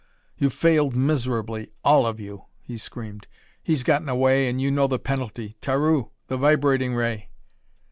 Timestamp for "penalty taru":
4.97-6.09